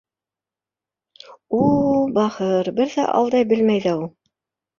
[1.57, 1.59] У,
[2.15, 4.11] бахыр, бер ҙә алдай белмәй ҙә у!